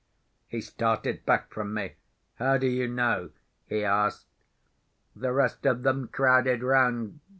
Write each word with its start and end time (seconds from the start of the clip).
He 0.47 0.61
started 0.61 1.27
back 1.27 1.53
from 1.53 1.75
me. 1.75 1.93
"How 2.37 2.57
do 2.57 2.65
you 2.65 2.87
know?" 2.87 3.29
he 3.67 3.83
asked. 3.83 4.25
The 5.15 5.31
rest 5.31 5.63
of 5.67 5.83
them 5.83 6.07
crowded 6.11 6.63
round. 6.63 7.19